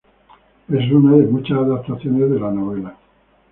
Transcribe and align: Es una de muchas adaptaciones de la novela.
Es 0.69 0.91
una 0.91 1.15
de 1.15 1.27
muchas 1.27 1.59
adaptaciones 1.59 2.31
de 2.31 2.39
la 2.39 2.49
novela. 2.49 2.95